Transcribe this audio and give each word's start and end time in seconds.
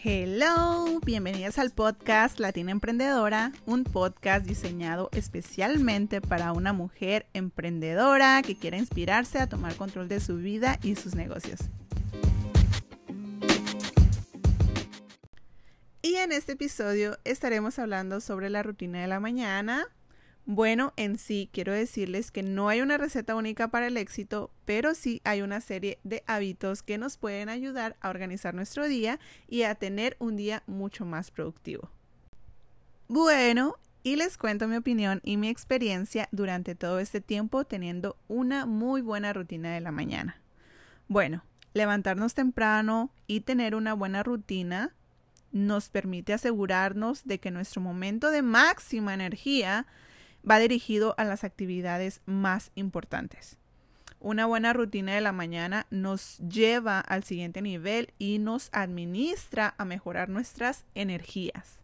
Hello, 0.00 1.00
bienvenidas 1.04 1.58
al 1.58 1.72
podcast 1.72 2.38
Latina 2.38 2.70
Emprendedora, 2.70 3.50
un 3.66 3.82
podcast 3.82 4.46
diseñado 4.46 5.08
especialmente 5.10 6.20
para 6.20 6.52
una 6.52 6.72
mujer 6.72 7.26
emprendedora 7.32 8.40
que 8.42 8.56
quiera 8.56 8.76
inspirarse 8.76 9.40
a 9.40 9.48
tomar 9.48 9.74
control 9.74 10.06
de 10.06 10.20
su 10.20 10.36
vida 10.36 10.78
y 10.84 10.94
sus 10.94 11.16
negocios. 11.16 11.62
Y 16.00 16.14
en 16.14 16.30
este 16.30 16.52
episodio 16.52 17.18
estaremos 17.24 17.80
hablando 17.80 18.20
sobre 18.20 18.50
la 18.50 18.62
rutina 18.62 19.00
de 19.00 19.08
la 19.08 19.18
mañana, 19.18 19.84
bueno, 20.48 20.94
en 20.96 21.18
sí 21.18 21.50
quiero 21.52 21.74
decirles 21.74 22.30
que 22.30 22.42
no 22.42 22.70
hay 22.70 22.80
una 22.80 22.96
receta 22.96 23.34
única 23.34 23.68
para 23.68 23.88
el 23.88 23.98
éxito, 23.98 24.50
pero 24.64 24.94
sí 24.94 25.20
hay 25.24 25.42
una 25.42 25.60
serie 25.60 25.98
de 26.04 26.24
hábitos 26.26 26.82
que 26.82 26.96
nos 26.96 27.18
pueden 27.18 27.50
ayudar 27.50 27.98
a 28.00 28.08
organizar 28.08 28.54
nuestro 28.54 28.88
día 28.88 29.20
y 29.46 29.64
a 29.64 29.74
tener 29.74 30.16
un 30.18 30.36
día 30.36 30.62
mucho 30.66 31.04
más 31.04 31.30
productivo. 31.30 31.90
Bueno, 33.08 33.74
y 34.02 34.16
les 34.16 34.38
cuento 34.38 34.68
mi 34.68 34.76
opinión 34.76 35.20
y 35.22 35.36
mi 35.36 35.50
experiencia 35.50 36.30
durante 36.32 36.74
todo 36.74 36.98
este 36.98 37.20
tiempo 37.20 37.64
teniendo 37.64 38.16
una 38.26 38.64
muy 38.64 39.02
buena 39.02 39.34
rutina 39.34 39.74
de 39.74 39.82
la 39.82 39.92
mañana. 39.92 40.40
Bueno, 41.08 41.44
levantarnos 41.74 42.32
temprano 42.32 43.10
y 43.26 43.40
tener 43.40 43.74
una 43.74 43.92
buena 43.92 44.22
rutina 44.22 44.94
nos 45.52 45.90
permite 45.90 46.32
asegurarnos 46.32 47.26
de 47.26 47.38
que 47.38 47.50
nuestro 47.50 47.82
momento 47.82 48.30
de 48.30 48.40
máxima 48.40 49.12
energía 49.12 49.86
va 50.48 50.58
dirigido 50.58 51.14
a 51.18 51.24
las 51.24 51.44
actividades 51.44 52.20
más 52.26 52.70
importantes. 52.74 53.56
Una 54.20 54.46
buena 54.46 54.72
rutina 54.72 55.14
de 55.14 55.20
la 55.20 55.32
mañana 55.32 55.86
nos 55.90 56.38
lleva 56.38 56.98
al 56.98 57.22
siguiente 57.22 57.62
nivel 57.62 58.12
y 58.18 58.38
nos 58.38 58.68
administra 58.72 59.74
a 59.78 59.84
mejorar 59.84 60.28
nuestras 60.28 60.84
energías. 60.94 61.80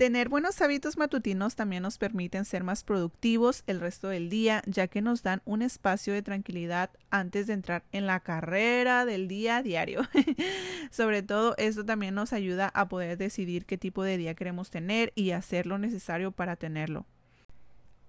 Tener 0.00 0.30
buenos 0.30 0.62
hábitos 0.62 0.96
matutinos 0.96 1.56
también 1.56 1.82
nos 1.82 1.98
permiten 1.98 2.46
ser 2.46 2.64
más 2.64 2.84
productivos 2.84 3.64
el 3.66 3.80
resto 3.80 4.08
del 4.08 4.30
día, 4.30 4.62
ya 4.64 4.88
que 4.88 5.02
nos 5.02 5.22
dan 5.22 5.42
un 5.44 5.60
espacio 5.60 6.14
de 6.14 6.22
tranquilidad 6.22 6.88
antes 7.10 7.46
de 7.46 7.52
entrar 7.52 7.84
en 7.92 8.06
la 8.06 8.20
carrera 8.20 9.04
del 9.04 9.28
día 9.28 9.58
a 9.58 9.62
diario. 9.62 10.00
Sobre 10.90 11.22
todo, 11.22 11.54
esto 11.58 11.84
también 11.84 12.14
nos 12.14 12.32
ayuda 12.32 12.70
a 12.72 12.88
poder 12.88 13.18
decidir 13.18 13.66
qué 13.66 13.76
tipo 13.76 14.02
de 14.02 14.16
día 14.16 14.32
queremos 14.32 14.70
tener 14.70 15.12
y 15.16 15.32
hacer 15.32 15.66
lo 15.66 15.76
necesario 15.76 16.32
para 16.32 16.56
tenerlo. 16.56 17.04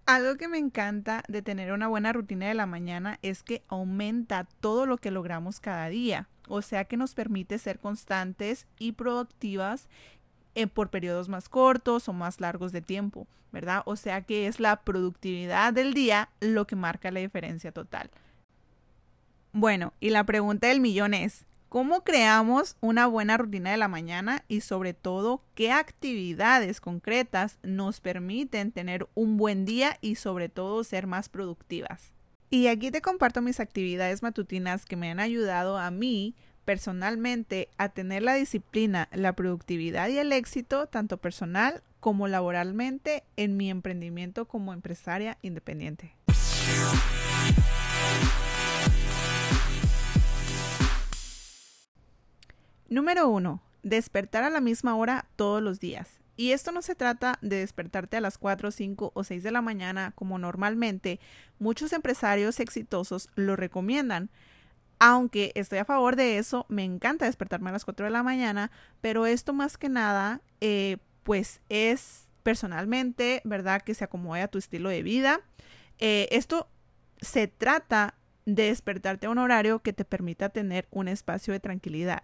Algo 0.05 0.37
que 0.37 0.47
me 0.47 0.59
encanta 0.59 1.25
de 1.27 1.41
tener 1.41 1.73
una 1.73 1.89
buena 1.89 2.13
rutina 2.13 2.47
de 2.47 2.53
la 2.53 2.67
mañana 2.67 3.19
es 3.21 3.43
que 3.43 3.63
aumenta 3.67 4.47
todo 4.61 4.85
lo 4.85 4.97
que 4.97 5.11
logramos 5.11 5.59
cada 5.59 5.89
día, 5.89 6.29
o 6.47 6.61
sea 6.61 6.85
que 6.85 6.95
nos 6.95 7.15
permite 7.15 7.59
ser 7.59 7.79
constantes 7.79 8.65
y 8.79 8.93
productivas 8.93 9.89
eh, 10.55 10.67
por 10.67 10.89
periodos 10.89 11.29
más 11.29 11.49
cortos 11.49 12.07
o 12.09 12.13
más 12.13 12.39
largos 12.41 12.71
de 12.71 12.81
tiempo, 12.81 13.27
¿verdad? 13.51 13.83
O 13.85 13.95
sea 13.95 14.21
que 14.21 14.47
es 14.47 14.59
la 14.59 14.81
productividad 14.81 15.73
del 15.73 15.93
día 15.93 16.29
lo 16.39 16.67
que 16.67 16.75
marca 16.75 17.11
la 17.11 17.19
diferencia 17.19 17.71
total. 17.71 18.09
Bueno, 19.53 19.93
y 19.99 20.11
la 20.11 20.23
pregunta 20.23 20.67
del 20.67 20.79
millón 20.79 21.13
es, 21.13 21.45
cómo 21.71 22.03
creamos 22.03 22.75
una 22.81 23.07
buena 23.07 23.37
rutina 23.37 23.71
de 23.71 23.77
la 23.77 23.87
mañana 23.87 24.43
y 24.49 24.59
sobre 24.59 24.93
todo 24.93 25.41
qué 25.55 25.71
actividades 25.71 26.81
concretas 26.81 27.59
nos 27.63 28.01
permiten 28.01 28.73
tener 28.73 29.07
un 29.13 29.37
buen 29.37 29.63
día 29.63 29.97
y 30.01 30.15
sobre 30.15 30.49
todo 30.49 30.83
ser 30.83 31.07
más 31.07 31.29
productivas. 31.29 32.11
Y 32.49 32.67
aquí 32.67 32.91
te 32.91 33.01
comparto 33.01 33.41
mis 33.41 33.61
actividades 33.61 34.21
matutinas 34.21 34.83
que 34.83 34.97
me 34.97 35.09
han 35.09 35.21
ayudado 35.21 35.77
a 35.77 35.91
mí 35.91 36.35
personalmente 36.65 37.69
a 37.77 37.89
tener 37.89 38.23
la 38.23 38.35
disciplina, 38.35 39.09
la 39.11 39.33
productividad 39.33 40.09
y 40.09 40.17
el 40.17 40.31
éxito 40.31 40.87
tanto 40.87 41.17
personal 41.17 41.83
como 41.99 42.27
laboralmente 42.27 43.23
en 43.37 43.57
mi 43.57 43.69
emprendimiento 43.69 44.45
como 44.45 44.73
empresaria 44.73 45.37
independiente. 45.41 46.15
Número 52.89 53.29
1. 53.29 53.61
Despertar 53.83 54.43
a 54.43 54.49
la 54.49 54.59
misma 54.59 54.95
hora 54.95 55.25
todos 55.37 55.61
los 55.61 55.79
días. 55.79 56.19
Y 56.35 56.51
esto 56.51 56.71
no 56.71 56.81
se 56.81 56.95
trata 56.95 57.37
de 57.41 57.57
despertarte 57.57 58.17
a 58.17 58.21
las 58.21 58.37
4, 58.37 58.71
5 58.71 59.11
o 59.13 59.23
6 59.23 59.43
de 59.43 59.51
la 59.51 59.61
mañana 59.61 60.11
como 60.15 60.39
normalmente 60.39 61.19
muchos 61.59 61.93
empresarios 61.93 62.59
exitosos 62.59 63.29
lo 63.35 63.55
recomiendan. 63.55 64.29
Aunque 65.03 65.51
estoy 65.55 65.79
a 65.79 65.85
favor 65.85 66.15
de 66.15 66.37
eso, 66.37 66.67
me 66.69 66.83
encanta 66.83 67.25
despertarme 67.25 67.69
a 67.69 67.73
las 67.73 67.85
4 67.85 68.05
de 68.05 68.11
la 68.11 68.21
mañana, 68.21 68.69
pero 69.01 69.25
esto 69.25 69.51
más 69.51 69.79
que 69.79 69.89
nada, 69.89 70.41
eh, 70.59 70.97
pues 71.23 71.59
es 71.69 72.27
personalmente, 72.43 73.41
¿verdad? 73.43 73.81
Que 73.81 73.95
se 73.95 74.03
acomode 74.03 74.43
a 74.43 74.47
tu 74.47 74.59
estilo 74.59 74.89
de 74.89 75.01
vida. 75.01 75.41
Eh, 75.97 76.27
esto 76.29 76.69
se 77.19 77.47
trata 77.47 78.13
de 78.45 78.65
despertarte 78.65 79.25
a 79.25 79.31
un 79.31 79.39
horario 79.39 79.79
que 79.79 79.91
te 79.91 80.05
permita 80.05 80.49
tener 80.49 80.87
un 80.91 81.07
espacio 81.07 81.51
de 81.51 81.59
tranquilidad. 81.59 82.21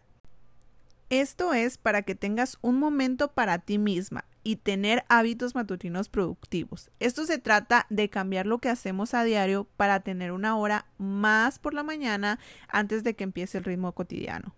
Esto 1.09 1.55
es 1.55 1.79
para 1.79 2.03
que 2.03 2.13
tengas 2.13 2.59
un 2.61 2.77
momento 2.77 3.31
para 3.31 3.57
ti 3.57 3.79
misma 3.79 4.23
y 4.47 4.55
tener 4.55 5.03
hábitos 5.09 5.55
matutinos 5.55 6.07
productivos. 6.07 6.89
Esto 7.01 7.25
se 7.25 7.37
trata 7.37 7.85
de 7.89 8.09
cambiar 8.09 8.45
lo 8.45 8.59
que 8.59 8.69
hacemos 8.69 9.13
a 9.13 9.25
diario 9.25 9.67
para 9.75 9.99
tener 9.99 10.31
una 10.31 10.55
hora 10.55 10.85
más 10.97 11.59
por 11.59 11.73
la 11.73 11.83
mañana 11.83 12.39
antes 12.69 13.03
de 13.03 13.13
que 13.13 13.25
empiece 13.25 13.57
el 13.57 13.65
ritmo 13.65 13.91
cotidiano. 13.91 14.55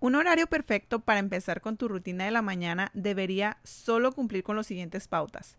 Un 0.00 0.16
horario 0.16 0.48
perfecto 0.48 0.98
para 0.98 1.20
empezar 1.20 1.60
con 1.60 1.76
tu 1.76 1.86
rutina 1.86 2.24
de 2.24 2.32
la 2.32 2.42
mañana 2.42 2.90
debería 2.92 3.58
solo 3.62 4.10
cumplir 4.10 4.42
con 4.42 4.56
las 4.56 4.66
siguientes 4.66 5.06
pautas. 5.06 5.56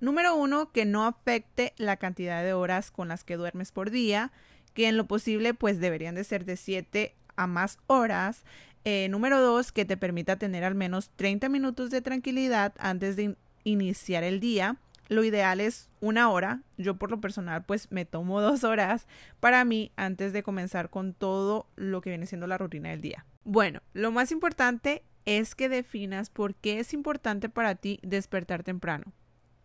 Número 0.00 0.34
uno, 0.34 0.72
que 0.72 0.84
no 0.84 1.06
afecte 1.06 1.72
la 1.76 1.98
cantidad 1.98 2.42
de 2.42 2.52
horas 2.52 2.90
con 2.90 3.06
las 3.06 3.22
que 3.22 3.36
duermes 3.36 3.70
por 3.70 3.92
día, 3.92 4.32
que 4.74 4.88
en 4.88 4.96
lo 4.96 5.06
posible 5.06 5.54
pues 5.54 5.78
deberían 5.78 6.16
de 6.16 6.24
ser 6.24 6.44
de 6.44 6.56
7 6.56 7.14
a 7.36 7.46
más 7.46 7.78
horas. 7.86 8.42
Eh, 8.84 9.08
número 9.10 9.40
dos, 9.40 9.72
que 9.72 9.84
te 9.84 9.96
permita 9.96 10.36
tener 10.36 10.64
al 10.64 10.74
menos 10.74 11.10
30 11.16 11.48
minutos 11.48 11.90
de 11.90 12.00
tranquilidad 12.00 12.74
antes 12.78 13.16
de 13.16 13.36
iniciar 13.64 14.24
el 14.24 14.40
día. 14.40 14.76
Lo 15.08 15.24
ideal 15.24 15.60
es 15.60 15.88
una 16.00 16.30
hora. 16.30 16.62
Yo 16.78 16.96
por 16.96 17.10
lo 17.10 17.20
personal 17.20 17.64
pues 17.64 17.90
me 17.90 18.04
tomo 18.04 18.40
dos 18.40 18.64
horas 18.64 19.06
para 19.40 19.64
mí 19.64 19.92
antes 19.96 20.32
de 20.32 20.42
comenzar 20.42 20.88
con 20.88 21.12
todo 21.12 21.66
lo 21.76 22.00
que 22.00 22.10
viene 22.10 22.26
siendo 22.26 22.46
la 22.46 22.58
rutina 22.58 22.90
del 22.90 23.00
día. 23.00 23.26
Bueno, 23.44 23.80
lo 23.92 24.12
más 24.12 24.32
importante 24.32 25.02
es 25.26 25.54
que 25.54 25.68
definas 25.68 26.30
por 26.30 26.54
qué 26.54 26.80
es 26.80 26.94
importante 26.94 27.48
para 27.48 27.74
ti 27.74 27.98
despertar 28.02 28.62
temprano. 28.62 29.12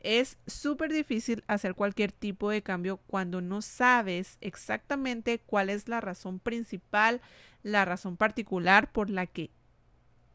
Es 0.05 0.37
súper 0.45 0.93
difícil 0.93 1.43
hacer 1.47 1.73
cualquier 1.73 2.11
tipo 2.11 2.51
de 2.51 2.61
cambio 2.61 2.97
cuando 3.07 3.41
no 3.41 3.63
sabes 3.63 4.37
exactamente 4.39 5.39
cuál 5.39 5.71
es 5.71 5.87
la 5.87 5.99
razón 5.99 6.37
principal, 6.37 7.21
la 7.63 7.85
razón 7.85 8.15
particular 8.15 8.91
por 8.91 9.09
la 9.09 9.25
que 9.25 9.49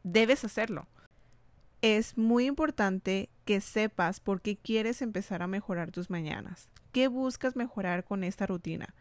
debes 0.03 0.45
hacerlo. 0.45 0.89
Es 1.83 2.19
muy 2.19 2.47
importante 2.47 3.31
que 3.45 3.61
sepas 3.61 4.19
por 4.19 4.41
qué 4.41 4.57
quieres 4.57 5.03
empezar 5.03 5.41
a 5.41 5.47
mejorar 5.47 5.93
tus 5.93 6.11
mañanas. 6.11 6.69
¿Qué 6.91 7.07
buscas 7.07 7.55
mejorar 7.55 8.03
con 8.03 8.25
esta 8.25 8.47
rutina? 8.49 8.93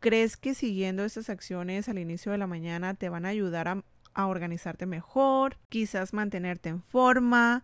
¿Crees 0.00 0.36
que 0.36 0.54
siguiendo 0.54 1.04
estas 1.04 1.30
acciones 1.30 1.88
al 1.88 2.00
inicio 2.00 2.32
de 2.32 2.38
la 2.38 2.48
mañana 2.48 2.94
te 2.94 3.10
van 3.10 3.26
a 3.26 3.28
ayudar 3.28 3.68
a, 3.68 3.84
a 4.12 4.26
organizarte 4.26 4.86
mejor? 4.86 5.56
Quizás 5.68 6.12
mantenerte 6.12 6.68
en 6.68 6.82
forma, 6.82 7.62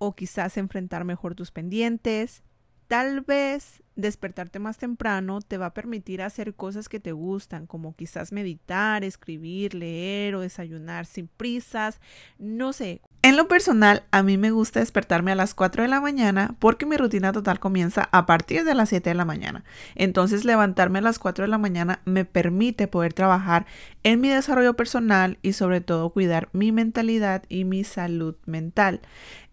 o 0.00 0.16
quizás 0.16 0.56
enfrentar 0.56 1.04
mejor 1.04 1.36
tus 1.36 1.52
pendientes. 1.52 2.42
Tal 2.88 3.20
vez 3.20 3.84
despertarte 3.94 4.58
más 4.58 4.78
temprano 4.78 5.40
te 5.40 5.58
va 5.58 5.66
a 5.66 5.74
permitir 5.74 6.22
hacer 6.22 6.54
cosas 6.54 6.88
que 6.88 6.98
te 6.98 7.12
gustan, 7.12 7.66
como 7.66 7.94
quizás 7.94 8.32
meditar, 8.32 9.04
escribir, 9.04 9.74
leer 9.74 10.34
o 10.34 10.40
desayunar 10.40 11.06
sin 11.06 11.28
prisas, 11.28 12.00
no 12.38 12.72
sé. 12.72 13.02
En 13.22 13.36
lo 13.36 13.48
personal, 13.48 14.04
a 14.12 14.22
mí 14.22 14.38
me 14.38 14.50
gusta 14.50 14.80
despertarme 14.80 15.30
a 15.30 15.34
las 15.34 15.54
4 15.54 15.82
de 15.82 15.88
la 15.88 16.00
mañana 16.00 16.56
porque 16.58 16.86
mi 16.86 16.96
rutina 16.96 17.32
total 17.32 17.60
comienza 17.60 18.08
a 18.12 18.24
partir 18.24 18.64
de 18.64 18.74
las 18.74 18.88
7 18.88 19.10
de 19.10 19.14
la 19.14 19.26
mañana. 19.26 19.62
Entonces, 19.94 20.46
levantarme 20.46 21.00
a 21.00 21.02
las 21.02 21.18
4 21.18 21.44
de 21.44 21.48
la 21.48 21.58
mañana 21.58 22.00
me 22.06 22.24
permite 22.24 22.88
poder 22.88 23.12
trabajar 23.12 23.66
en 24.04 24.22
mi 24.22 24.30
desarrollo 24.30 24.74
personal 24.74 25.38
y 25.42 25.52
sobre 25.52 25.82
todo 25.82 26.10
cuidar 26.10 26.48
mi 26.52 26.72
mentalidad 26.72 27.42
y 27.50 27.64
mi 27.64 27.84
salud 27.84 28.36
mental. 28.46 29.02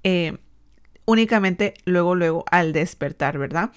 Eh, 0.09 0.38
únicamente 1.04 1.74
luego, 1.83 2.15
luego 2.15 2.45
al 2.50 2.71
despertar, 2.71 3.38
¿verdad? 3.38 3.71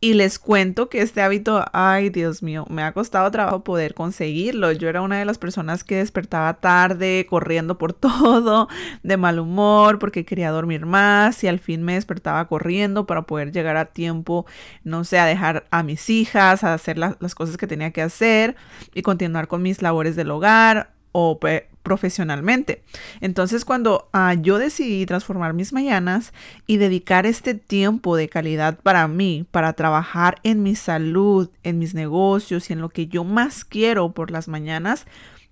Y 0.00 0.14
les 0.14 0.38
cuento 0.38 0.88
que 0.88 1.02
este 1.02 1.20
hábito, 1.20 1.66
ay 1.74 2.08
Dios 2.08 2.42
mío, 2.42 2.64
me 2.70 2.82
ha 2.82 2.92
costado 2.92 3.30
trabajo 3.30 3.62
poder 3.62 3.92
conseguirlo. 3.92 4.72
Yo 4.72 4.88
era 4.88 5.02
una 5.02 5.18
de 5.18 5.26
las 5.26 5.36
personas 5.36 5.84
que 5.84 5.96
despertaba 5.96 6.54
tarde, 6.54 7.26
corriendo 7.28 7.76
por 7.76 7.92
todo, 7.94 8.68
de 9.02 9.16
mal 9.18 9.38
humor, 9.38 9.98
porque 9.98 10.24
quería 10.24 10.50
dormir 10.50 10.86
más 10.86 11.44
y 11.44 11.48
al 11.48 11.58
fin 11.58 11.82
me 11.82 11.92
despertaba 11.92 12.48
corriendo 12.48 13.06
para 13.06 13.22
poder 13.22 13.52
llegar 13.52 13.76
a 13.76 13.84
tiempo, 13.84 14.46
no 14.82 15.04
sé, 15.04 15.18
a 15.18 15.26
dejar 15.26 15.66
a 15.70 15.82
mis 15.82 16.08
hijas, 16.08 16.64
a 16.64 16.72
hacer 16.72 16.96
las 16.96 17.34
cosas 17.34 17.58
que 17.58 17.66
tenía 17.66 17.90
que 17.90 18.00
hacer 18.00 18.56
y 18.94 19.02
continuar 19.02 19.46
con 19.46 19.60
mis 19.60 19.82
labores 19.82 20.16
del 20.16 20.30
hogar 20.30 20.94
o 21.12 21.38
profesionalmente. 21.86 22.82
Entonces, 23.20 23.64
cuando 23.64 24.08
ah, 24.12 24.34
yo 24.34 24.58
decidí 24.58 25.06
transformar 25.06 25.54
mis 25.54 25.72
mañanas 25.72 26.32
y 26.66 26.78
dedicar 26.78 27.26
este 27.26 27.54
tiempo 27.54 28.16
de 28.16 28.28
calidad 28.28 28.76
para 28.82 29.06
mí, 29.06 29.46
para 29.52 29.72
trabajar 29.74 30.40
en 30.42 30.64
mi 30.64 30.74
salud, 30.74 31.48
en 31.62 31.78
mis 31.78 31.94
negocios 31.94 32.68
y 32.68 32.72
en 32.72 32.80
lo 32.80 32.88
que 32.88 33.06
yo 33.06 33.22
más 33.22 33.64
quiero 33.64 34.10
por 34.10 34.32
las 34.32 34.48
mañanas, 34.48 35.06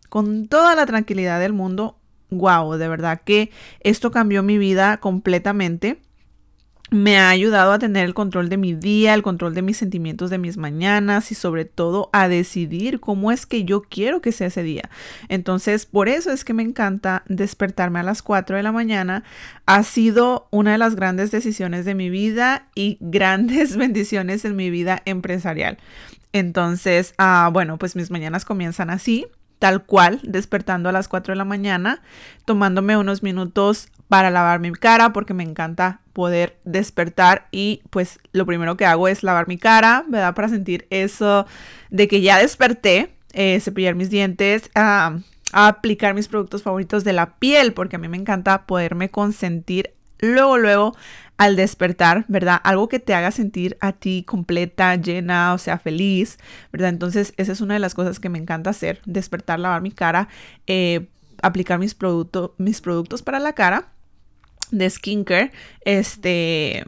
con 0.09 0.49
toda 0.49 0.75
la 0.75 0.87
tranquilidad 0.87 1.39
del 1.39 1.53
mundo, 1.53 1.99
wow, 2.31 2.73
de 2.75 2.89
verdad 2.89 3.21
que 3.25 3.53
esto 3.79 4.11
cambió 4.11 4.43
mi 4.43 4.59
vida 4.59 4.97
completamente 4.97 6.01
me 6.95 7.19
ha 7.19 7.29
ayudado 7.29 7.73
a 7.73 7.79
tener 7.79 8.05
el 8.05 8.15
control 8.15 8.49
de 8.49 8.57
mi 8.57 8.75
día, 8.75 9.15
el 9.15 9.23
control 9.23 9.55
de 9.55 9.63
mis 9.63 9.77
sentimientos 9.77 10.31
de 10.31 10.39
mis 10.39 10.57
mañanas 10.57 11.33
y 11.33 11.35
sobre 11.35 11.65
todo 11.65 12.09
a 12.13 12.29
decidir 12.29 13.01
cómo 13.01 13.33
es 13.33 13.47
que 13.47 13.65
yo 13.65 13.83
quiero 13.83 14.21
que 14.21 14.33
sea 14.33 14.47
ese 14.47 14.63
día. 14.63 14.89
Entonces, 15.29 15.87
por 15.87 16.09
eso 16.09 16.31
es 16.31 16.45
que 16.45 16.55
me 16.55 16.63
encanta 16.63 17.25
despertarme 17.27 17.99
a 17.99 18.05
las 18.05 18.23
4 18.23 18.57
de 18.57 18.63
la 18.63 18.73
mañana. 18.73 19.25
Ha 19.67 19.83
sido 19.83 20.47
una 20.51 20.73
de 20.73 20.79
las 20.79 20.95
grandes 20.95 21.31
decisiones 21.31 21.85
de 21.85 21.95
mi 21.95 22.11
vida 22.11 22.69
y 22.75 22.97
grandes 23.01 23.77
bendiciones 23.77 24.45
en 24.45 24.57
mi 24.57 24.71
vida 24.71 25.03
empresarial. 25.05 25.79
Entonces, 26.33 27.15
ah, 27.19 27.51
bueno, 27.53 27.79
pues 27.79 27.97
mis 27.97 28.11
mañanas 28.11 28.45
comienzan 28.45 28.91
así 28.91 29.27
tal 29.59 29.85
cual, 29.85 30.21
despertando 30.23 30.89
a 30.89 30.93
las 30.93 31.09
4 31.09 31.33
de 31.33 31.37
la 31.37 31.45
mañana, 31.45 32.03
tomándome 32.45 32.97
unos 32.97 33.23
minutos 33.23 33.89
para 34.09 34.31
lavar 34.31 34.61
mi 34.61 34.73
cara 34.73 35.13
porque 35.13 35.35
me 35.35 35.43
encanta 35.43 36.01
poder 36.13 36.59
despertar 36.65 37.49
y 37.51 37.83
pues 37.91 38.21
lo 38.33 38.47
primero 38.47 38.77
que 38.77 38.87
hago 38.87 39.09
es 39.09 39.23
lavar 39.23 39.49
mi 39.49 39.59
cara, 39.59 40.05
¿verdad? 40.09 40.35
Para 40.35 40.49
sentir 40.49 40.87
eso 40.91 41.47
de 41.91 42.09
que 42.09 42.21
ya 42.21 42.39
desperté, 42.39 43.15
eh, 43.33 43.59
cepillar 43.61 43.95
mis 43.95 44.11
dientes, 44.11 44.71
a 44.75 45.19
aplicar 45.53 46.15
mis 46.15 46.29
productos 46.29 46.63
favoritos 46.63 47.05
de 47.05 47.13
la 47.13 47.37
piel 47.37 47.73
porque 47.73 47.97
a 47.97 47.99
mí 47.99 48.09
me 48.09 48.17
encanta 48.17 48.67
poderme 48.67 49.11
consentir 49.11 49.94
luego, 50.19 50.59
luego 50.59 50.97
al 51.37 51.57
despertar, 51.57 52.25
¿verdad? 52.29 52.61
Algo 52.63 52.89
que 52.89 53.01
te 53.01 53.15
haga 53.15 53.31
sentir 53.31 53.77
a 53.81 53.93
ti 53.93 54.23
completa, 54.25 54.95
llena, 54.97 55.53
o 55.55 55.59
sea, 55.59 55.79
feliz, 55.79 56.39
¿verdad? 56.73 56.91
Entonces, 56.91 57.35
esa 57.37 57.53
es 57.53 57.61
una 57.61 57.75
de 57.75 57.81
las 57.81 57.95
cosas 57.95 58.21
que 58.21 58.29
me 58.29 58.39
encanta 58.39 58.71
hacer, 58.71 59.01
despertar, 59.05 59.59
lavar 59.59 59.83
mi 59.83 59.91
cara, 59.91 60.29
eh, 60.67 61.09
aplicar 61.43 61.79
mis, 61.79 61.97
mis 62.59 62.81
productos 62.81 63.23
para 63.23 63.41
la 63.41 63.53
cara 63.53 63.89
de 64.71 64.89
skincare, 64.89 65.53
este, 65.85 66.87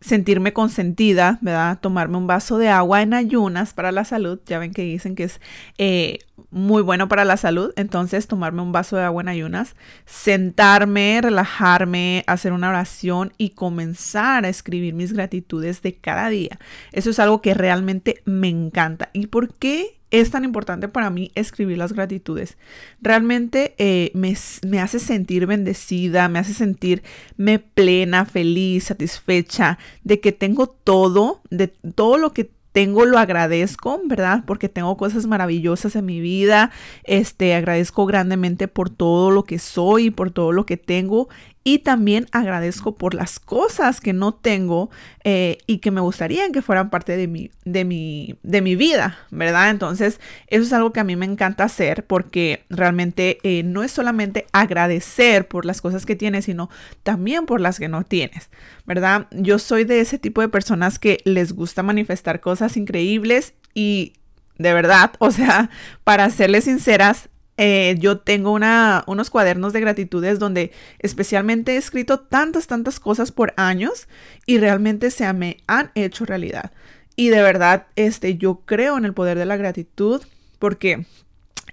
sentirme 0.00 0.52
consentida, 0.52 1.38
¿verdad? 1.40 1.78
Tomarme 1.80 2.16
un 2.16 2.26
vaso 2.26 2.58
de 2.58 2.68
agua 2.68 3.02
en 3.02 3.14
ayunas 3.14 3.74
para 3.74 3.92
la 3.92 4.04
salud. 4.04 4.38
Ya 4.46 4.58
ven 4.58 4.72
que 4.72 4.82
dicen 4.82 5.14
que 5.14 5.24
es 5.24 5.40
eh, 5.76 6.20
muy 6.50 6.82
bueno 6.82 7.08
para 7.08 7.24
la 7.24 7.36
salud. 7.36 7.72
Entonces, 7.76 8.28
tomarme 8.28 8.62
un 8.62 8.72
vaso 8.72 8.96
de 8.96 9.02
agua 9.02 9.22
en 9.22 9.28
ayunas, 9.28 9.74
sentarme, 10.06 11.20
relajarme, 11.20 12.24
hacer 12.26 12.52
una 12.52 12.68
oración 12.68 13.32
y 13.38 13.50
comenzar 13.50 14.44
a 14.44 14.48
escribir 14.48 14.94
mis 14.94 15.12
gratitudes 15.12 15.82
de 15.82 15.94
cada 15.96 16.28
día. 16.28 16.58
Eso 16.92 17.10
es 17.10 17.18
algo 17.18 17.42
que 17.42 17.54
realmente 17.54 18.22
me 18.24 18.48
encanta. 18.48 19.10
¿Y 19.12 19.26
por 19.26 19.52
qué? 19.54 19.97
Es 20.10 20.30
tan 20.30 20.44
importante 20.44 20.88
para 20.88 21.10
mí 21.10 21.30
escribir 21.34 21.78
las 21.78 21.92
gratitudes. 21.92 22.56
Realmente 23.00 23.74
eh, 23.78 24.10
me, 24.14 24.34
me, 24.66 24.80
hace 24.80 24.98
sentir 24.98 25.46
bendecida, 25.46 26.28
me 26.28 26.38
hace 26.38 26.54
sentirme 26.54 27.58
plena, 27.74 28.24
feliz, 28.24 28.84
satisfecha 28.84 29.78
de 30.04 30.20
que 30.20 30.32
tengo 30.32 30.68
todo, 30.68 31.42
de 31.50 31.68
todo 31.68 32.18
lo 32.18 32.32
que 32.32 32.50
tengo 32.72 33.04
lo 33.06 33.18
agradezco, 33.18 34.00
¿verdad? 34.04 34.44
Porque 34.46 34.68
tengo 34.68 34.96
cosas 34.96 35.26
maravillosas 35.26 35.96
en 35.96 36.06
mi 36.06 36.20
vida. 36.20 36.70
Este, 37.04 37.54
agradezco 37.54 38.06
grandemente 38.06 38.68
por 38.68 38.88
todo 38.90 39.30
lo 39.30 39.44
que 39.44 39.58
soy, 39.58 40.10
por 40.10 40.30
todo 40.30 40.52
lo 40.52 40.64
que 40.64 40.76
tengo 40.76 41.28
y 41.68 41.80
también 41.80 42.28
agradezco 42.32 42.96
por 42.96 43.12
las 43.12 43.38
cosas 43.38 44.00
que 44.00 44.14
no 44.14 44.32
tengo 44.32 44.88
eh, 45.22 45.58
y 45.66 45.80
que 45.80 45.90
me 45.90 46.00
gustaría 46.00 46.50
que 46.50 46.62
fueran 46.62 46.88
parte 46.88 47.14
de 47.14 47.28
mi, 47.28 47.50
de, 47.66 47.84
mi, 47.84 48.38
de 48.42 48.62
mi 48.62 48.74
vida, 48.74 49.18
¿verdad? 49.30 49.68
Entonces, 49.68 50.18
eso 50.46 50.64
es 50.64 50.72
algo 50.72 50.94
que 50.94 51.00
a 51.00 51.04
mí 51.04 51.14
me 51.14 51.26
encanta 51.26 51.64
hacer 51.64 52.06
porque 52.06 52.64
realmente 52.70 53.36
eh, 53.42 53.64
no 53.64 53.82
es 53.82 53.92
solamente 53.92 54.46
agradecer 54.52 55.46
por 55.46 55.66
las 55.66 55.82
cosas 55.82 56.06
que 56.06 56.16
tienes, 56.16 56.46
sino 56.46 56.70
también 57.02 57.44
por 57.44 57.60
las 57.60 57.78
que 57.78 57.88
no 57.88 58.02
tienes, 58.02 58.48
¿verdad? 58.86 59.26
Yo 59.30 59.58
soy 59.58 59.84
de 59.84 60.00
ese 60.00 60.18
tipo 60.18 60.40
de 60.40 60.48
personas 60.48 60.98
que 60.98 61.20
les 61.26 61.52
gusta 61.52 61.82
manifestar 61.82 62.40
cosas 62.40 62.78
increíbles 62.78 63.52
y 63.74 64.14
de 64.56 64.72
verdad, 64.72 65.12
o 65.18 65.30
sea, 65.30 65.68
para 66.02 66.30
serles 66.30 66.64
sinceras, 66.64 67.28
eh, 67.60 67.96
yo 67.98 68.20
tengo 68.20 68.52
una, 68.52 69.02
unos 69.08 69.30
cuadernos 69.30 69.72
de 69.72 69.80
gratitudes 69.80 70.38
donde 70.38 70.70
especialmente 71.00 71.72
he 71.72 71.76
escrito 71.76 72.20
tantas, 72.20 72.68
tantas 72.68 73.00
cosas 73.00 73.32
por 73.32 73.52
años 73.56 74.06
y 74.46 74.58
realmente 74.58 75.10
se 75.10 75.30
me 75.32 75.56
han 75.66 75.90
hecho 75.96 76.24
realidad. 76.24 76.70
Y 77.16 77.30
de 77.30 77.42
verdad, 77.42 77.88
este, 77.96 78.36
yo 78.36 78.62
creo 78.64 78.96
en 78.96 79.04
el 79.04 79.12
poder 79.12 79.36
de 79.36 79.44
la 79.44 79.56
gratitud 79.56 80.22
porque 80.60 81.04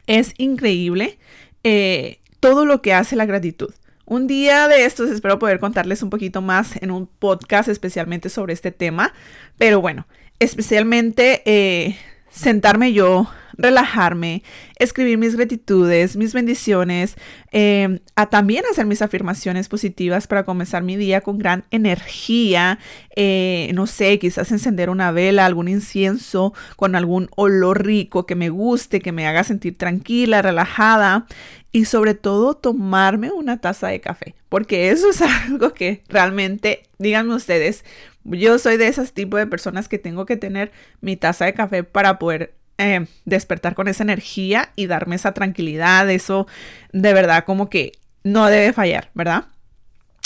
es 0.08 0.34
increíble 0.40 1.20
eh, 1.64 2.20
todo 2.40 2.66
lo 2.66 2.82
que 2.82 2.96
hace 2.96 3.16
la 3.16 3.28
gratitud. 3.28 3.72
Un 4.06 4.26
día 4.26 4.68
de 4.68 4.86
estos 4.86 5.12
espero 5.12 5.38
poder 5.38 5.60
contarles 5.60 6.02
un 6.02 6.10
poquito 6.10 6.42
más 6.42 6.82
en 6.82 6.90
un 6.90 7.06
podcast 7.06 7.70
especialmente 7.70 8.30
sobre 8.30 8.54
este 8.54 8.72
tema. 8.72 9.14
Pero 9.60 9.82
bueno, 9.82 10.08
especialmente 10.40 11.44
eh, 11.46 11.96
sentarme 12.36 12.94
yo 12.94 13.28
relajarme, 13.58 14.44
escribir 14.78 15.18
mis 15.18 15.36
gratitudes, 15.36 16.18
mis 16.18 16.34
bendiciones, 16.34 17.16
em, 17.52 18.00
a 18.16 18.26
también 18.26 18.66
hacer 18.70 18.86
mis 18.86 19.02
afirmaciones 19.02 19.70
positivas 19.70 20.28
para 20.28 20.44
comenzar 20.44 20.84
mi 20.84 20.98
día 20.98 21.22
con 21.22 21.38
gran 21.38 21.64
energía, 21.72 22.80
eh, 23.16 23.72
no 23.74 23.88
sé, 23.88 24.20
quizás 24.20 24.52
encender 24.52 24.90
una 24.90 25.12
vela, 25.12 25.46
algún 25.46 25.70
incienso 25.70 26.54
con 26.76 26.96
algún 26.96 27.30
olor 27.36 27.86
rico 27.86 28.26
que 28.26 28.36
me 28.36 28.50
guste, 28.50 29.00
que 29.00 29.14
me 29.14 29.26
haga 29.26 29.44
sentir 29.44 29.78
tranquila, 29.78 30.42
relajada 30.42 31.26
y 31.72 31.86
sobre 31.86 32.14
todo 32.14 32.56
tomarme 32.56 33.32
una 33.32 33.60
taza 33.60 33.88
de 33.88 34.02
café, 34.02 34.36
porque 34.50 34.90
eso 34.90 35.10
es 35.10 35.22
algo 35.48 35.74
que 35.74 36.04
realmente, 36.10 36.84
díganme 37.00 37.36
ustedes, 37.36 37.86
yo 38.26 38.60
soy 38.60 38.78
de 38.78 38.88
esas 38.88 39.14
tipos 39.14 39.40
de 39.40 39.48
personas 39.48 39.88
que 39.88 40.00
tengo 40.00 40.26
que 40.26 40.38
tener 40.38 40.72
mi 41.02 41.16
taza 41.16 41.46
de 41.46 41.54
café 41.54 41.84
para 41.84 42.20
poder 42.20 42.56
eh, 42.78 43.06
despertar 43.24 43.76
con 43.76 43.88
esa 43.88 44.04
energía 44.04 44.72
y 44.76 44.88
darme 44.88 45.16
esa 45.16 45.34
tranquilidad, 45.34 46.10
eso 46.10 46.48
de 46.92 47.14
verdad 47.14 47.46
como 47.46 47.70
que 47.70 47.94
no 48.24 48.48
debe 48.48 48.74
fallar, 48.74 49.12
¿verdad? 49.14 49.46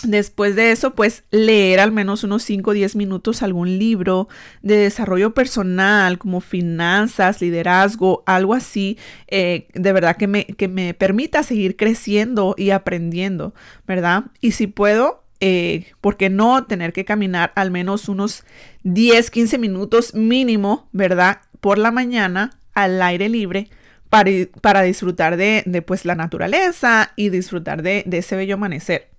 Después 0.03 0.55
de 0.55 0.71
eso, 0.71 0.95
pues 0.95 1.25
leer 1.29 1.81
al 1.81 1.91
menos 1.91 2.23
unos 2.23 2.43
5 2.43 2.71
o 2.71 2.73
10 2.73 2.95
minutos 2.95 3.43
algún 3.43 3.77
libro 3.77 4.29
de 4.61 4.77
desarrollo 4.77 5.33
personal, 5.33 6.17
como 6.17 6.39
finanzas, 6.39 7.41
liderazgo, 7.41 8.23
algo 8.25 8.53
así, 8.53 8.97
eh, 9.27 9.67
de 9.73 9.91
verdad 9.91 10.15
que 10.15 10.27
me, 10.27 10.45
que 10.45 10.69
me 10.69 10.93
permita 10.93 11.43
seguir 11.43 11.75
creciendo 11.75 12.55
y 12.57 12.69
aprendiendo, 12.69 13.53
¿verdad? 13.85 14.23
Y 14.39 14.51
si 14.51 14.67
puedo, 14.67 15.25
eh, 15.39 15.85
¿por 16.01 16.17
qué 16.17 16.29
no 16.29 16.65
tener 16.65 16.93
que 16.93 17.05
caminar 17.05 17.51
al 17.55 17.71
menos 17.71 18.09
unos 18.09 18.43
10, 18.83 19.31
15 19.31 19.57
minutos 19.57 20.13
mínimo, 20.13 20.89
¿verdad? 20.91 21.41
por 21.59 21.77
la 21.77 21.91
mañana 21.91 22.51
al 22.73 23.01
aire 23.01 23.29
libre 23.29 23.69
para, 24.09 24.31
para 24.61 24.81
disfrutar 24.81 25.37
de, 25.37 25.63
de, 25.65 25.81
pues, 25.81 26.05
la 26.05 26.15
naturaleza 26.15 27.11
y 27.15 27.29
disfrutar 27.29 27.83
de, 27.83 28.05
ese 28.11 28.35
bello 28.35 28.55
amanecer. 28.55 29.09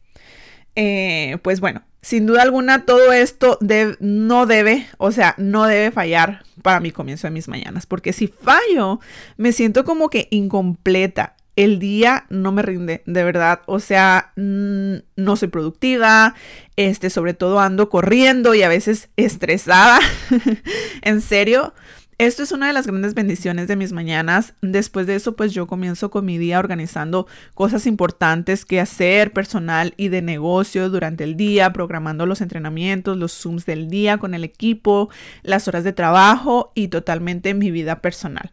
Eh, 0.77 1.39
pues 1.43 1.61
bueno, 1.61 1.83
sin 2.01 2.27
duda 2.27 2.43
alguna 2.43 2.85
todo 2.85 3.13
esto 3.13 3.59
no 3.99 4.47
debe, 4.47 4.87
o 4.99 5.11
sea, 5.11 5.35
no 5.37 5.67
debe 5.67 5.91
fallar 5.91 6.45
para 6.63 6.81
mi 6.81 6.93
comienzo 6.93 7.27
de 7.27 7.33
mis 7.33 7.49
mañanas, 7.49 7.87
porque 7.87 8.13
si 8.13 8.29
fallo, 8.29 9.01
me 9.37 9.53
siento 9.53 9.85
como 9.85 10.09
que 10.09 10.29
incompleta. 10.31 11.37
El 11.61 11.79
día 11.79 12.25
no 12.31 12.53
me 12.53 12.63
rinde, 12.63 13.03
de 13.05 13.23
verdad. 13.23 13.61
O 13.67 13.81
sea, 13.81 14.33
no 14.35 15.37
soy 15.37 15.49
productiva, 15.49 16.35
este, 16.77 17.11
sobre 17.11 17.35
todo 17.35 17.61
ando 17.61 17.91
corriendo 17.91 18.55
y 18.55 18.63
a 18.63 18.71
veces 18.71 19.11
estresada. 19.19 20.01
en 21.03 21.21
serio, 21.21 21.75
esto 22.17 22.43
es 22.43 22.53
una 22.53 22.69
de 22.69 22.73
las 22.73 22.87
grandes 22.87 23.13
bendiciones 23.13 23.69
de 23.69 23.77
mis 23.77 23.93
mañanas. 23.93 24.55
Después 24.63 25.07
de 25.07 25.17
eso, 25.17 25.37
pues 25.37 25.53
yo 25.53 25.67
comienzo 25.67 26.11
con 26.11 26.25
mi 26.25 26.39
día 26.39 26.61
organizando 26.61 27.27
cosas 27.53 27.87
importantes 27.87 28.65
que 28.65 28.81
hacer, 28.81 29.35
personal 29.35 29.93
y 29.99 30.09
de 30.09 30.23
negocio 30.23 30.89
durante 30.89 31.25
el 31.25 31.37
día, 31.37 31.75
programando 31.75 32.25
los 32.25 32.41
entrenamientos, 32.41 33.19
los 33.19 33.33
Zooms 33.33 33.67
del 33.67 33.91
día 33.91 34.17
con 34.17 34.33
el 34.33 34.45
equipo, 34.45 35.11
las 35.43 35.69
horas 35.69 35.85
de 35.85 35.93
trabajo 35.93 36.73
y 36.75 36.89
totalmente 36.89 37.53
mi 37.53 37.71
vida 37.71 38.01
personal. 38.01 38.51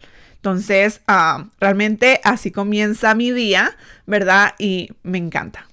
Entonces, 0.47 1.01
ah, 1.07 1.47
realmente 1.59 2.21
así 2.23 2.51
comienza 2.51 3.13
mi 3.15 3.31
día, 3.31 3.75
¿verdad? 4.05 4.55
Y 4.57 4.89
me 5.03 5.17
encanta. 5.17 5.67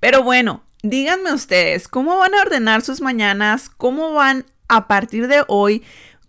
Pero 0.00 0.22
bueno, 0.22 0.62
díganme 0.82 1.32
ustedes, 1.32 1.86
¿cómo 1.86 2.16
van 2.16 2.34
a 2.34 2.40
ordenar 2.40 2.80
sus 2.80 3.00
mañanas? 3.00 3.68
¿Cómo 3.68 4.14
van 4.14 4.46
a 4.68 4.88
partir 4.88 5.28
de 5.28 5.44
hoy? 5.48 5.82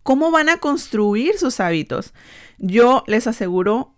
cómo 0.03 0.31
van 0.31 0.49
a 0.49 0.57
construir 0.57 1.37
sus 1.37 1.59
hábitos. 1.59 2.13
Yo 2.57 3.03
les 3.07 3.27
aseguro 3.27 3.93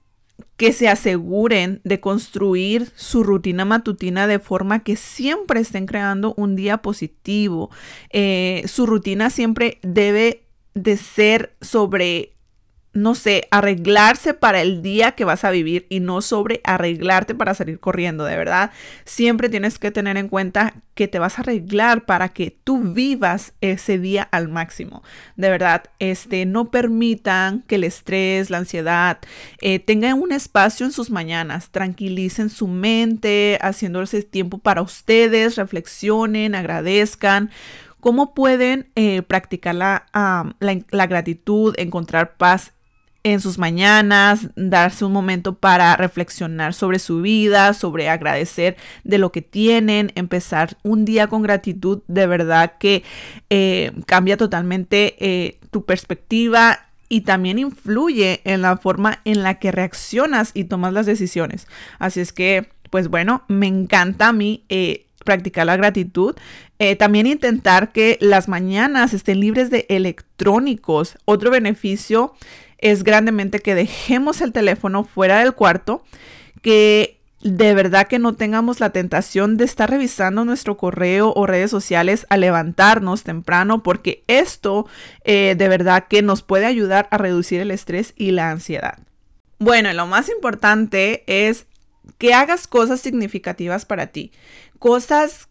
que 0.57 0.73
se 0.73 0.87
aseguren 0.87 1.81
de 1.83 1.99
construir 1.99 2.91
su 2.95 3.23
rutina 3.23 3.65
matutina 3.65 4.27
de 4.27 4.39
forma 4.39 4.83
que 4.83 4.95
siempre 4.95 5.59
estén 5.59 5.85
creando 5.85 6.33
un 6.37 6.55
día 6.55 6.79
positivo. 6.79 7.69
Eh, 8.09 8.63
su 8.67 8.85
rutina 8.85 9.29
siempre 9.29 9.79
debe 9.81 10.43
de 10.73 10.97
ser 10.97 11.55
sobre 11.61 12.32
no 12.93 13.15
sé, 13.15 13.47
arreglarse 13.49 14.35
para 14.35 14.61
el 14.61 14.83
día 14.83 15.13
que 15.13 15.25
vas 15.25 15.43
a 15.43 15.49
vivir 15.49 15.87
y 15.89 15.99
no 15.99 16.21
sobre 16.21 16.61
arreglarte 16.63 17.33
para 17.33 17.55
salir 17.55 17.79
corriendo, 17.79 18.23
de 18.23 18.37
verdad. 18.37 18.71
Siempre 19.03 19.49
tienes 19.49 19.79
que 19.79 19.89
tener 19.89 20.15
en 20.17 20.29
cuenta 20.29 20.75
que 20.93 21.07
te 21.07 21.17
vas 21.17 21.37
a 21.37 21.41
arreglar 21.41 22.05
para 22.05 22.29
que 22.29 22.55
tú 22.63 22.93
vivas 22.93 23.53
ese 23.61 23.97
día 23.97 24.21
al 24.31 24.47
máximo. 24.47 25.01
De 25.35 25.49
verdad, 25.49 25.85
este, 25.97 26.45
no 26.45 26.69
permitan 26.69 27.63
que 27.63 27.75
el 27.75 27.83
estrés, 27.83 28.51
la 28.51 28.59
ansiedad 28.59 29.17
eh, 29.59 29.79
tengan 29.79 30.21
un 30.21 30.31
espacio 30.31 30.85
en 30.85 30.91
sus 30.91 31.09
mañanas. 31.09 31.71
Tranquilicen 31.71 32.51
su 32.51 32.67
mente, 32.67 33.57
haciéndose 33.61 34.21
tiempo 34.21 34.59
para 34.59 34.83
ustedes, 34.83 35.55
reflexionen, 35.55 36.53
agradezcan. 36.53 37.49
¿Cómo 37.99 38.33
pueden 38.33 38.91
eh, 38.95 39.21
practicar 39.21 39.75
la, 39.75 40.05
la, 40.59 41.07
gratitud, 41.07 41.73
encontrar 41.77 42.35
paz 42.35 42.73
en 43.23 43.39
sus 43.39 43.57
mañanas, 43.57 44.49
darse 44.55 45.05
un 45.05 45.13
momento 45.13 45.55
para 45.55 45.95
reflexionar 45.95 46.73
sobre 46.73 46.99
su 46.99 47.21
vida, 47.21 47.73
sobre 47.73 48.09
agradecer 48.09 48.75
de 49.05 49.17
lo 49.17 49.31
que 49.31 49.41
tienen, 49.41 50.11
empezar 50.15 50.77
un 50.83 51.05
día 51.05 51.27
con 51.27 51.41
gratitud, 51.41 52.01
de 52.07 52.27
verdad 52.27 52.73
que 52.79 53.03
eh, 53.49 53.93
cambia 54.05 54.35
totalmente 54.35 55.15
eh, 55.19 55.59
tu 55.71 55.85
perspectiva 55.85 56.87
y 57.07 57.21
también 57.21 57.59
influye 57.59 58.41
en 58.43 58.61
la 58.61 58.75
forma 58.75 59.21
en 59.23 59.41
la 59.41 59.57
que 59.57 59.71
reaccionas 59.71 60.51
y 60.53 60.65
tomas 60.65 60.91
las 60.91 61.05
decisiones. 61.05 61.67
Así 61.99 62.19
es 62.19 62.33
que, 62.33 62.71
pues 62.89 63.07
bueno, 63.07 63.43
me 63.47 63.67
encanta 63.67 64.29
a 64.29 64.33
mí. 64.33 64.65
Eh, 64.69 65.07
practicar 65.23 65.65
la 65.65 65.77
gratitud. 65.77 66.35
también 66.99 67.27
intentar 67.27 67.93
que 67.93 68.17
las 68.19 68.49
mañanas 68.49 69.13
estén 69.13 69.39
libres 69.39 69.69
de 69.69 69.85
electrónicos. 69.87 71.17
Otro 71.23 71.49
beneficio 71.49 72.33
es 72.83 73.05
grandemente 73.05 73.59
que 73.59 73.75
dejemos 73.75 74.41
el 74.41 74.51
teléfono 74.51 75.05
fuera 75.05 75.39
del 75.39 75.53
cuarto, 75.53 76.03
que 76.61 77.21
de 77.41 77.73
verdad 77.73 78.07
que 78.07 78.19
no 78.19 78.35
tengamos 78.35 78.81
la 78.81 78.91
tentación 78.91 79.55
de 79.55 79.63
estar 79.63 79.89
revisando 79.89 80.43
nuestro 80.43 80.75
correo 80.75 81.31
o 81.33 81.45
redes 81.45 81.71
sociales 81.71 82.27
a 82.29 82.35
levantarnos 82.35 83.23
temprano, 83.23 83.83
porque 83.83 84.25
esto 84.27 84.85
eh, 85.23 85.55
de 85.57 85.69
verdad 85.69 86.07
que 86.09 86.21
nos 86.21 86.43
puede 86.43 86.65
ayudar 86.65 87.07
a 87.09 87.17
reducir 87.17 87.61
el 87.61 87.71
estrés 87.71 88.13
y 88.17 88.31
la 88.31 88.51
ansiedad. 88.51 88.99
Bueno, 89.59 89.93
lo 89.93 90.05
más 90.05 90.27
importante 90.27 91.23
es 91.25 91.65
que 92.17 92.33
hagas 92.33 92.67
cosas 92.67 92.99
significativas 92.99 93.85
para 93.85 94.07
ti, 94.07 94.33
cosas 94.77 95.47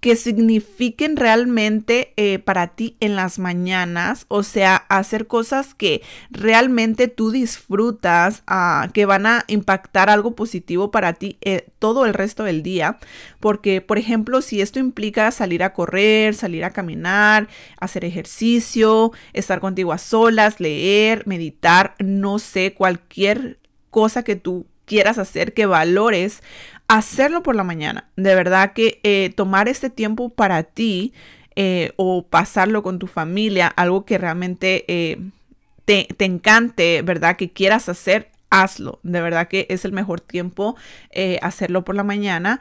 que 0.00 0.14
signifiquen 0.14 1.16
realmente 1.16 2.12
eh, 2.16 2.38
para 2.38 2.68
ti 2.68 2.96
en 3.00 3.16
las 3.16 3.40
mañanas, 3.40 4.26
o 4.28 4.44
sea, 4.44 4.76
hacer 4.88 5.26
cosas 5.26 5.74
que 5.74 6.02
realmente 6.30 7.08
tú 7.08 7.32
disfrutas, 7.32 8.44
ah, 8.46 8.90
que 8.94 9.06
van 9.06 9.26
a 9.26 9.44
impactar 9.48 10.08
algo 10.08 10.36
positivo 10.36 10.92
para 10.92 11.14
ti 11.14 11.36
eh, 11.40 11.66
todo 11.80 12.06
el 12.06 12.14
resto 12.14 12.44
del 12.44 12.62
día, 12.62 12.98
porque, 13.40 13.80
por 13.80 13.98
ejemplo, 13.98 14.40
si 14.40 14.60
esto 14.60 14.78
implica 14.78 15.32
salir 15.32 15.64
a 15.64 15.72
correr, 15.72 16.34
salir 16.34 16.64
a 16.64 16.72
caminar, 16.72 17.48
hacer 17.80 18.04
ejercicio, 18.04 19.12
estar 19.32 19.58
contigo 19.58 19.92
a 19.92 19.98
solas, 19.98 20.60
leer, 20.60 21.26
meditar, 21.26 21.96
no 21.98 22.38
sé, 22.38 22.72
cualquier 22.72 23.58
cosa 23.90 24.22
que 24.22 24.36
tú 24.36 24.66
quieras 24.88 25.18
hacer, 25.18 25.54
que 25.54 25.66
valores, 25.66 26.42
hacerlo 26.88 27.42
por 27.42 27.54
la 27.54 27.64
mañana. 27.64 28.08
De 28.16 28.34
verdad 28.34 28.72
que 28.72 29.00
eh, 29.02 29.32
tomar 29.36 29.68
este 29.68 29.90
tiempo 29.90 30.30
para 30.30 30.62
ti 30.64 31.12
eh, 31.54 31.92
o 31.96 32.26
pasarlo 32.26 32.82
con 32.82 32.98
tu 32.98 33.06
familia, 33.06 33.68
algo 33.68 34.04
que 34.04 34.18
realmente 34.18 34.84
eh, 34.88 35.18
te, 35.84 36.08
encante, 36.18 37.02
¿verdad? 37.02 37.36
Que 37.36 37.52
quieras 37.52 37.88
hacer, 37.88 38.30
hazlo. 38.50 39.00
De 39.02 39.20
verdad 39.20 39.48
que 39.48 39.66
es 39.68 39.84
el 39.84 39.92
mejor 39.92 40.20
tiempo 40.20 40.76
hacerlo 41.42 41.84
por 41.84 41.94
la 41.94 42.04
mañana. 42.04 42.60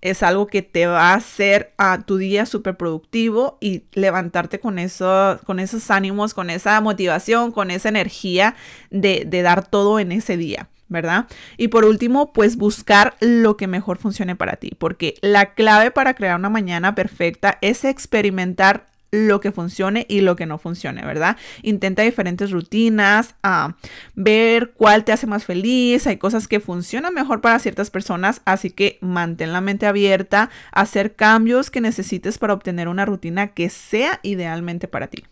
es 0.00 0.22
algo 0.22 0.46
que 0.46 0.62
te 0.62 0.86
va 0.86 1.12
a 1.12 1.14
hacer 1.14 1.72
a 1.78 2.02
tu 2.02 2.18
día 2.18 2.46
súper 2.46 2.76
productivo 2.76 3.58
y 3.60 3.84
levantarte 3.92 4.60
con, 4.60 4.78
eso, 4.78 5.40
con 5.46 5.58
esos 5.60 5.90
ánimos, 5.90 6.34
con 6.34 6.50
esa 6.50 6.80
motivación, 6.80 7.52
con 7.52 7.70
esa 7.70 7.88
energía 7.88 8.54
de, 8.90 9.24
de 9.26 9.42
dar 9.42 9.66
todo 9.66 9.98
en 9.98 10.12
ese 10.12 10.36
día. 10.36 10.68
¿Verdad? 10.88 11.26
Y 11.56 11.68
por 11.68 11.84
último, 11.84 12.32
pues 12.32 12.56
buscar 12.56 13.16
lo 13.20 13.56
que 13.56 13.66
mejor 13.66 13.98
funcione 13.98 14.36
para 14.36 14.56
ti, 14.56 14.72
porque 14.78 15.14
la 15.22 15.54
clave 15.54 15.90
para 15.90 16.14
crear 16.14 16.38
una 16.38 16.50
mañana 16.50 16.94
perfecta 16.94 17.58
es 17.60 17.84
experimentar 17.84 18.86
lo 19.14 19.40
que 19.40 19.52
funcione 19.52 20.06
y 20.08 20.20
lo 20.20 20.36
que 20.36 20.46
no 20.46 20.58
funcione, 20.58 21.04
¿verdad? 21.04 21.36
Intenta 21.62 22.02
diferentes 22.02 22.50
rutinas, 22.50 23.36
ah, 23.42 23.76
ver 24.14 24.72
cuál 24.72 25.04
te 25.04 25.12
hace 25.12 25.26
más 25.26 25.44
feliz. 25.44 26.06
Hay 26.06 26.16
cosas 26.16 26.48
que 26.48 26.60
funcionan 26.60 27.14
mejor 27.14 27.40
para 27.40 27.58
ciertas 27.60 27.90
personas, 27.90 28.42
así 28.44 28.70
que 28.70 28.98
mantén 29.00 29.52
la 29.52 29.60
mente 29.60 29.86
abierta, 29.86 30.50
hacer 30.72 31.14
cambios 31.14 31.70
que 31.70 31.80
necesites 31.80 32.38
para 32.38 32.54
obtener 32.54 32.88
una 32.88 33.04
rutina 33.04 33.48
que 33.48 33.70
sea 33.70 34.18
idealmente 34.22 34.88
para 34.88 35.06
ti. 35.06 35.24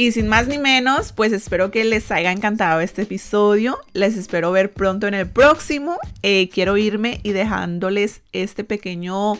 Y 0.00 0.12
sin 0.12 0.28
más 0.28 0.48
ni 0.48 0.56
menos, 0.56 1.12
pues 1.12 1.30
espero 1.30 1.70
que 1.70 1.84
les 1.84 2.10
haya 2.10 2.32
encantado 2.32 2.80
este 2.80 3.02
episodio. 3.02 3.78
Les 3.92 4.16
espero 4.16 4.50
ver 4.50 4.72
pronto 4.72 5.06
en 5.06 5.12
el 5.12 5.28
próximo. 5.28 5.98
Eh, 6.22 6.48
quiero 6.48 6.78
irme 6.78 7.20
y 7.22 7.32
dejándoles 7.32 8.22
este 8.32 8.64
pequeño 8.64 9.34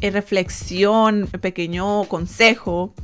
eh, 0.00 0.10
reflexión, 0.10 1.28
pequeño 1.42 2.04
consejo. 2.04 2.94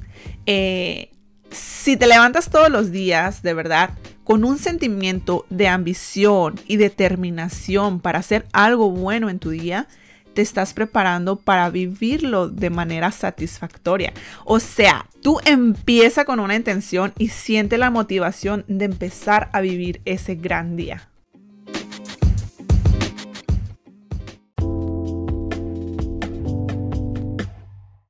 Eh, 0.47 1.11
si 1.51 1.99
te 1.99 2.07
levantas 2.07 2.49
todos 2.49 2.71
los 2.71 2.91
días, 2.93 3.43
de 3.43 3.53
verdad, 3.53 3.91
con 4.25 4.43
un 4.43 4.57
sentimiento 4.57 5.45
de 5.51 5.69
ambición 5.69 6.59
y 6.67 6.79
determinación 6.79 8.01
para 8.01 8.21
hacer 8.21 8.47
algo 8.55 8.89
bueno 8.89 9.29
en 9.29 9.39
tu 9.39 9.51
día, 9.51 9.87
te 10.33 10.43
estás 10.43 10.75
preparando 10.75 11.37
para 11.37 11.71
vivirlo 11.71 12.49
de 12.49 12.71
manera 12.71 13.11
satisfactoria. 13.11 14.13
O 14.45 14.61
sea, 14.61 15.07
tú 15.23 15.39
empieza 15.45 16.25
con 16.25 16.41
una 16.41 16.57
intención 16.57 17.13
y 17.19 17.29
siente 17.29 17.79
la 17.79 17.91
motivación 17.91 18.65
de 18.69 18.87
empezar 18.87 19.51
a 19.53 19.61
vivir 19.61 20.01
ese 20.05 20.35
gran 20.35 20.77
día. 20.77 21.12